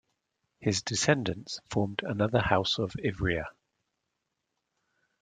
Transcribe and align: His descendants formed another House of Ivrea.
His 0.59 0.81
descendants 0.81 1.59
formed 1.69 2.01
another 2.03 2.41
House 2.41 2.79
of 2.79 2.93
Ivrea. 2.93 3.45